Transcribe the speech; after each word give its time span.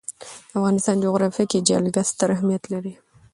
د 0.49 0.51
افغانستان 0.59 0.95
جغرافیه 1.05 1.45
کې 1.51 1.65
جلګه 1.69 2.01
ستر 2.11 2.29
اهمیت 2.35 2.63
لري. 2.73 2.93